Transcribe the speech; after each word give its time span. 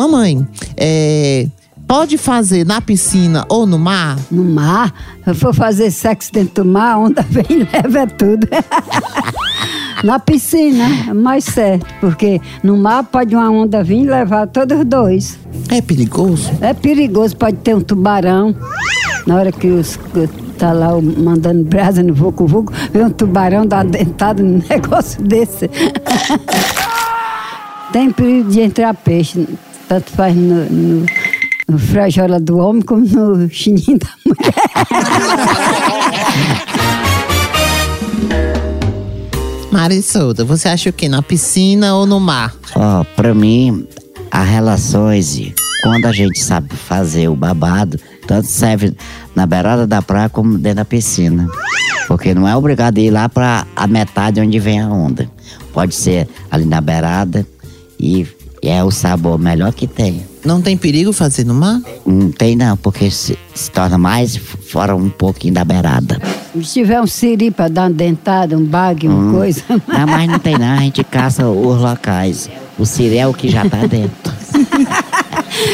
Mamãe, 0.00 0.48
é, 0.78 1.46
pode 1.86 2.16
fazer 2.16 2.64
na 2.64 2.80
piscina 2.80 3.44
ou 3.50 3.66
no 3.66 3.78
mar? 3.78 4.18
No 4.30 4.42
mar, 4.42 4.94
eu 5.26 5.34
for 5.34 5.54
fazer 5.54 5.90
sexo 5.90 6.32
dentro 6.32 6.64
do 6.64 6.70
mar, 6.70 6.94
a 6.94 6.98
onda 6.98 7.20
vem 7.28 7.44
e 7.50 7.68
leva 7.70 8.06
tudo. 8.06 8.48
Na 10.02 10.18
piscina 10.18 10.86
é 11.10 11.12
mais 11.12 11.44
certo, 11.44 11.84
porque 12.00 12.40
no 12.62 12.78
mar 12.78 13.04
pode 13.04 13.36
uma 13.36 13.50
onda 13.50 13.84
vir 13.84 14.04
e 14.04 14.06
levar 14.06 14.46
todos 14.46 14.78
os 14.78 14.86
dois. 14.86 15.38
É 15.68 15.82
perigoso? 15.82 16.50
É 16.62 16.72
perigoso, 16.72 17.36
pode 17.36 17.58
ter 17.58 17.76
um 17.76 17.82
tubarão. 17.82 18.56
Na 19.26 19.36
hora 19.36 19.52
que 19.52 19.66
os 19.66 19.98
tá 20.56 20.72
lá 20.72 20.98
mandando 20.98 21.62
brasa 21.64 22.02
no 22.02 22.14
vucu 22.14 22.46
vucu, 22.46 22.72
vem 22.90 23.04
um 23.04 23.10
tubarão 23.10 23.66
dar 23.66 23.84
dentada 23.84 24.42
num 24.42 24.62
negócio 24.66 25.22
desse. 25.22 25.68
Tem 27.92 28.10
perigo 28.10 28.48
de 28.48 28.60
entrar 28.60 28.94
peixe, 28.94 29.46
tanto 29.90 30.12
faz 30.12 30.36
no, 30.36 30.70
no, 30.70 31.04
no 31.68 31.76
frajola 31.76 32.38
do 32.38 32.58
homem 32.58 32.80
como 32.80 33.04
no 33.04 33.50
chininho 33.50 33.98
da 33.98 34.08
mulher. 34.24 34.54
Marissolda, 39.72 40.44
você 40.44 40.68
acha 40.68 40.90
o 40.90 40.92
quê? 40.92 41.08
Na 41.08 41.22
piscina 41.22 41.96
ou 41.96 42.06
no 42.06 42.20
mar? 42.20 42.54
Ó, 42.76 43.02
pra 43.16 43.34
mim, 43.34 43.84
as 44.30 44.48
relações, 44.48 45.52
quando 45.82 46.06
a 46.06 46.12
gente 46.12 46.38
sabe 46.38 46.68
fazer 46.76 47.26
o 47.28 47.34
babado, 47.34 47.98
tanto 48.28 48.46
serve 48.46 48.94
na 49.34 49.44
beirada 49.44 49.88
da 49.88 50.00
praia 50.00 50.28
como 50.28 50.56
dentro 50.56 50.76
da 50.76 50.84
piscina. 50.84 51.48
Porque 52.06 52.32
não 52.32 52.46
é 52.46 52.56
obrigado 52.56 52.98
a 52.98 53.00
ir 53.00 53.10
lá 53.10 53.28
pra 53.28 53.66
a 53.74 53.88
metade 53.88 54.40
onde 54.40 54.60
vem 54.60 54.80
a 54.80 54.88
onda. 54.88 55.28
Pode 55.72 55.96
ser 55.96 56.28
ali 56.48 56.64
na 56.64 56.80
beirada 56.80 57.44
e, 57.98 58.24
e 58.62 58.68
é 58.68 58.82
o 58.84 58.90
sabor 58.90 59.38
melhor 59.38 59.72
que 59.72 59.86
tem. 59.86 60.24
Não 60.44 60.62
tem 60.62 60.76
perigo 60.76 61.12
fazer 61.12 61.44
no 61.44 61.54
mar? 61.54 61.80
Não 62.06 62.30
tem 62.30 62.56
não, 62.56 62.76
porque 62.76 63.10
se, 63.10 63.38
se 63.54 63.70
torna 63.70 63.98
mais 63.98 64.36
fora 64.36 64.96
um 64.96 65.10
pouquinho 65.10 65.54
da 65.54 65.64
beirada. 65.64 66.20
Se 66.54 66.72
tiver 66.72 67.00
um 67.00 67.06
siri 67.06 67.50
pra 67.50 67.68
dar 67.68 67.82
uma 67.82 67.90
dentada, 67.90 68.56
um 68.56 68.64
bague, 68.64 69.06
uma 69.06 69.32
coisa. 69.32 69.62
Não, 69.68 70.06
mas 70.06 70.28
não 70.28 70.38
tem 70.38 70.56
não, 70.56 70.72
a 70.72 70.80
gente 70.80 71.04
caça 71.04 71.46
os 71.46 71.80
locais. 71.80 72.48
O 72.78 72.86
siri 72.86 73.18
é 73.18 73.26
o 73.26 73.34
que 73.34 73.48
já 73.48 73.68
tá 73.68 73.86
dentro. 73.86 74.32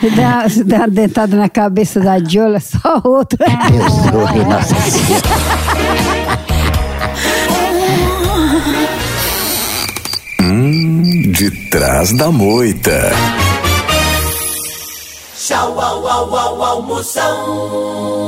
Se 0.00 0.10
der, 0.10 0.50
se 0.50 0.64
der 0.64 0.80
uma 0.80 0.88
dentada 0.88 1.36
na 1.36 1.48
cabeça 1.48 2.00
da 2.00 2.18
Diola, 2.18 2.58
só 2.58 3.00
outra. 3.04 3.46
Deus 3.70 3.94
do 4.10 4.48
Nossa 4.48 4.74
Senhora. 4.90 6.18
De 11.38 11.50
trás 11.70 12.12
da 12.14 12.32
moita. 12.32 13.12
Tchau, 15.36 15.80
au, 15.80 16.08
au, 16.08 16.36
au, 16.36 16.64
almoção. 16.64 18.18